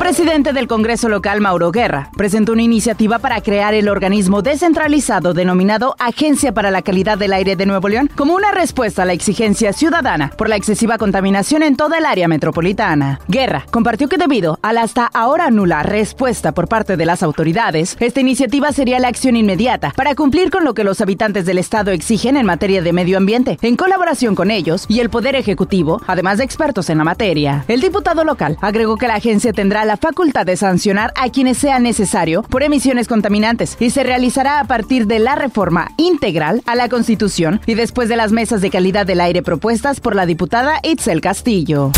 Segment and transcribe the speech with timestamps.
[0.00, 5.94] Presidente del Congreso local, Mauro Guerra, presentó una iniciativa para crear el organismo descentralizado denominado
[5.98, 9.72] Agencia para la Calidad del Aire de Nuevo León como una respuesta a la exigencia
[9.72, 13.20] ciudadana por la excesiva contaminación en toda el área metropolitana.
[13.28, 17.96] Guerra compartió que debido a la hasta ahora nula respuesta por parte de las autoridades,
[18.00, 21.90] esta iniciativa sería la acción inmediata para cumplir con lo que los habitantes del Estado
[21.90, 26.38] exigen en materia de medio ambiente, en colaboración con ellos y el Poder Ejecutivo, además
[26.38, 27.66] de expertos en la materia.
[27.68, 31.58] El diputado local agregó que la agencia tendrá tendrá la facultad de sancionar a quienes
[31.58, 36.76] sea necesario por emisiones contaminantes y se realizará a partir de la reforma integral a
[36.76, 40.78] la Constitución y después de las mesas de calidad del aire propuestas por la diputada
[40.84, 41.90] Itzel Castillo.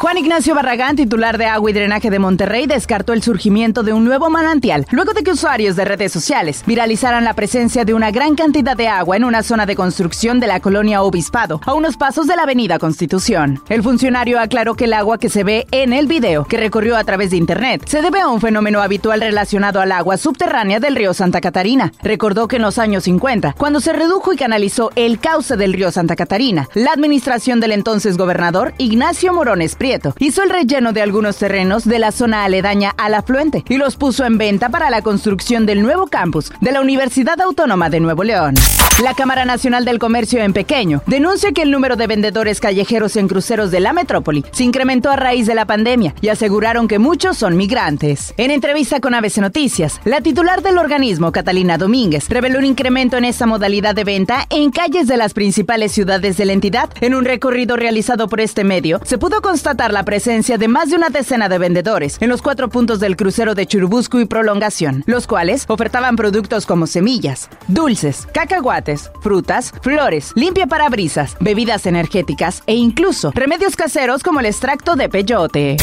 [0.00, 4.04] Juan Ignacio Barragán, titular de Agua y Drenaje de Monterrey, descartó el surgimiento de un
[4.04, 8.36] nuevo manantial luego de que usuarios de redes sociales viralizaran la presencia de una gran
[8.36, 12.28] cantidad de agua en una zona de construcción de la colonia Obispado, a unos pasos
[12.28, 13.60] de la avenida Constitución.
[13.68, 17.02] El funcionario aclaró que el agua que se ve en el video, que recorrió a
[17.02, 21.12] través de Internet, se debe a un fenómeno habitual relacionado al agua subterránea del río
[21.12, 21.92] Santa Catarina.
[22.04, 25.90] Recordó que en los años 50, cuando se redujo y canalizó el cauce del río
[25.90, 29.74] Santa Catarina, la administración del entonces gobernador Ignacio Morones
[30.18, 34.24] hizo el relleno de algunos terrenos de la zona aledaña al afluente y los puso
[34.24, 38.54] en venta para la construcción del nuevo campus de la Universidad Autónoma de Nuevo León.
[39.02, 43.28] La Cámara Nacional del Comercio en Pequeño denuncia que el número de vendedores callejeros en
[43.28, 47.38] cruceros de la metrópoli se incrementó a raíz de la pandemia y aseguraron que muchos
[47.38, 48.34] son migrantes.
[48.36, 53.24] En entrevista con ABC Noticias, la titular del organismo, Catalina Domínguez, reveló un incremento en
[53.24, 56.90] esta modalidad de venta en calles de las principales ciudades de la entidad.
[57.00, 60.96] En un recorrido realizado por este medio, se pudo constatar la presencia de más de
[60.96, 65.28] una decena de vendedores en los cuatro puntos del crucero de Churubusco y Prolongación, los
[65.28, 73.30] cuales ofertaban productos como semillas, dulces, cacahuates, frutas, flores, limpia parabrisas, bebidas energéticas e incluso
[73.34, 75.76] remedios caseros como el extracto de peyote.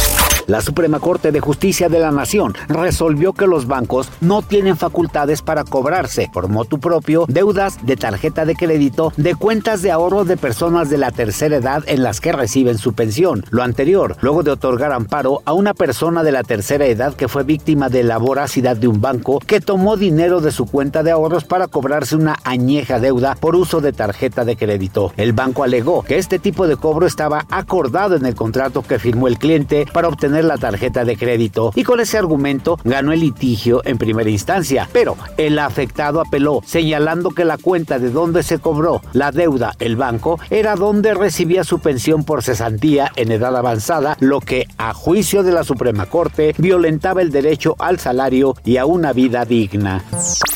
[0.48, 5.42] La Suprema Corte de Justicia de la Nación resolvió que los bancos no tienen facultades
[5.42, 10.38] para cobrarse por motu propio deudas de tarjeta de crédito de cuentas de ahorro de
[10.38, 13.44] personas de la tercera edad en las que reciben su pensión.
[13.50, 17.44] Lo anterior, luego de otorgar amparo a una persona de la tercera edad que fue
[17.44, 21.44] víctima de la voracidad de un banco que tomó dinero de su cuenta de ahorros
[21.46, 25.12] para cobrarse una añeja deuda por uso de tarjeta de crédito.
[25.18, 29.28] El banco alegó que este tipo de cobro estaba acordado en el contrato que firmó
[29.28, 33.82] el cliente para obtener la tarjeta de crédito y con ese argumento ganó el litigio
[33.86, 34.90] en primera instancia.
[34.92, 39.96] Pero el afectado apeló señalando que la cuenta de donde se cobró la deuda el
[39.96, 45.44] banco era donde recibía su pensión por cesantía en edad avanzada, lo que a juicio
[45.44, 50.04] de la Suprema Corte violentaba el derecho al salario y a una vida digna.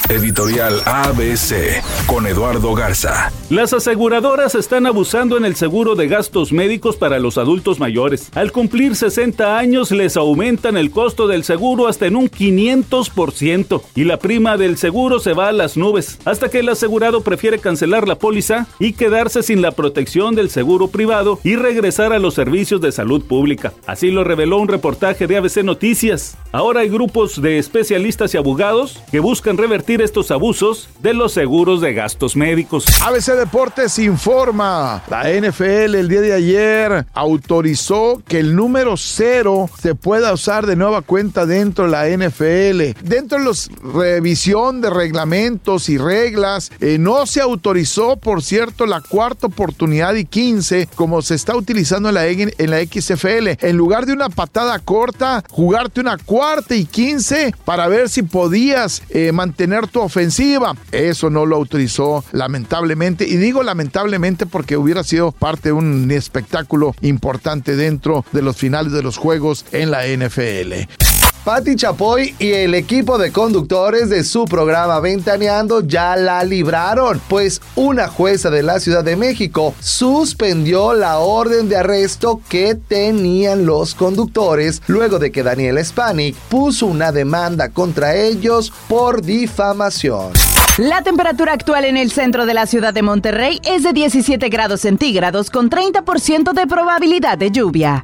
[0.10, 3.32] Editorial ABC con Eduardo Garza.
[3.50, 8.30] Las aseguradoras están abusando en el seguro de gastos médicos para los adultos mayores.
[8.34, 14.04] Al cumplir 60 años les aumentan el costo del seguro hasta en un 500% y
[14.04, 18.08] la prima del seguro se va a las nubes, hasta que el asegurado prefiere cancelar
[18.08, 22.82] la póliza y quedarse sin la protección del seguro privado y regresar a los servicios
[22.82, 23.72] de salud pública.
[23.86, 26.36] Así lo reveló un reportaje de ABC Noticias.
[26.52, 31.80] Ahora hay grupos de especialistas y abogados que buscan revertir estos abusos de los seguros
[31.80, 32.86] de gastos médicos.
[33.04, 35.04] ABC Deportes informa.
[35.12, 40.76] La NFL el día de ayer autorizó que el número cero se pueda usar de
[40.76, 43.00] nueva cuenta dentro de la NFL.
[43.08, 49.02] Dentro de la revisión de reglamentos y reglas, eh, no se autorizó, por cierto, la
[49.02, 53.64] cuarta oportunidad y 15 como se está utilizando en la, en la XFL.
[53.64, 59.04] En lugar de una patada corta, jugarte una cuarta y 15 para ver si podías
[59.10, 60.74] eh, mantener tu ofensiva.
[60.94, 63.28] Eso no lo autorizó lamentablemente.
[63.28, 68.94] Y digo lamentablemente porque hubiera sido parte de un espectáculo importante dentro de los finales
[68.94, 71.09] de los juegos en la NFL.
[71.50, 77.60] Patti Chapoy y el equipo de conductores de su programa Ventaneando ya la libraron, pues
[77.76, 83.96] una jueza de la Ciudad de México suspendió la orden de arresto que tenían los
[83.96, 90.32] conductores luego de que Daniel Spanik puso una demanda contra ellos por difamación.
[90.78, 94.82] La temperatura actual en el centro de la ciudad de Monterrey es de 17 grados
[94.82, 98.04] centígrados con 30% de probabilidad de lluvia.